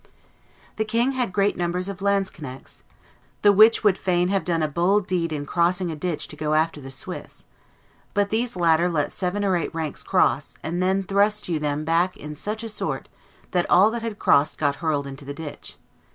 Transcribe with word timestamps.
The 0.77 0.83
king 0.83 1.11
had 1.11 1.31
great 1.31 1.55
numbers 1.55 1.87
of 1.87 1.99
lanzknechts, 2.01 2.81
the 3.43 3.51
which 3.51 3.83
would 3.83 3.99
fain 3.99 4.29
have 4.29 4.43
done 4.43 4.63
a 4.63 4.67
bold 4.67 5.05
deed 5.05 5.31
in 5.31 5.45
crossing 5.45 5.91
a 5.91 5.95
ditch 5.95 6.27
to 6.29 6.35
go 6.35 6.55
after 6.55 6.81
the 6.81 6.89
Swiss; 6.89 7.45
but 8.15 8.31
these 8.31 8.55
latter 8.55 8.89
let 8.89 9.11
seven 9.11 9.45
or 9.45 9.55
eight 9.55 9.75
ranks 9.75 10.01
cross, 10.01 10.57
and 10.63 10.81
then 10.81 11.03
thrust 11.03 11.47
you 11.47 11.59
them 11.59 11.85
back 11.85 12.17
in 12.17 12.33
such 12.33 12.67
sort 12.67 13.09
that 13.51 13.69
all 13.69 13.91
that 13.91 14.01
had 14.01 14.17
crossed 14.17 14.57
got 14.57 14.77
hurled 14.77 15.05
into 15.05 15.23
the 15.23 15.35
ditch. 15.35 15.77